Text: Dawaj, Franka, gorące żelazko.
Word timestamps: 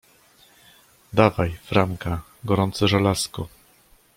Dawaj, 1.13 1.51
Franka, 1.63 2.21
gorące 2.43 2.87
żelazko. 2.87 3.47